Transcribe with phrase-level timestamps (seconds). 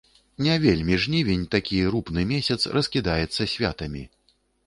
[0.45, 4.03] Не вельмі жнівень, такі рупны месяц, раскідаецца святамі.